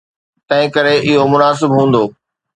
تنهنڪري 0.47 0.95
اهو 1.07 1.23
مناسب 1.33 1.69
هوندو. 1.77 2.03